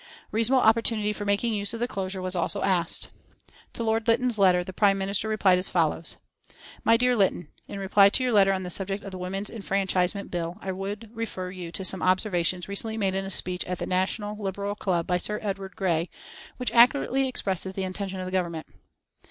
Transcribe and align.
Reasonable 0.31 0.63
opportunity 0.63 1.13
for 1.13 1.25
making 1.25 1.53
use 1.53 1.75
of 1.75 1.79
the 1.79 1.87
closure 1.87 2.23
was 2.23 2.35
also 2.35 2.63
asked. 2.63 3.09
To 3.73 3.83
Lord 3.83 4.07
Lytton's 4.07 4.39
letter 4.39 4.63
the 4.63 4.73
Prime 4.73 4.97
Minister 4.97 5.27
replied 5.29 5.59
as 5.59 5.69
follows: 5.69 6.17
My 6.83 6.97
dear 6.97 7.15
Lytton 7.15 7.49
In 7.67 7.77
reply 7.77 8.09
to 8.09 8.23
your 8.23 8.31
letter 8.31 8.51
on 8.51 8.63
the 8.63 8.71
subject 8.71 9.03
of 9.03 9.11
the 9.11 9.19
Women's 9.19 9.51
Enfranchisement 9.51 10.31
Bill, 10.31 10.57
I 10.59 10.71
would 10.71 11.11
refer 11.13 11.51
you 11.51 11.71
to 11.73 11.85
some 11.85 12.01
observations 12.01 12.67
recently 12.67 12.97
made 12.97 13.13
in 13.13 13.25
a 13.25 13.29
speech 13.29 13.63
at 13.65 13.77
the 13.77 13.85
National 13.85 14.35
Liberal 14.41 14.73
Club 14.73 15.05
by 15.05 15.17
Sir 15.17 15.37
Edward 15.43 15.75
Grey, 15.75 16.09
which 16.57 16.71
accurately 16.71 17.27
expresses 17.27 17.75
the 17.75 17.83
intention 17.83 18.19
of 18.19 18.25
the 18.25 18.31
Government. 18.31 18.65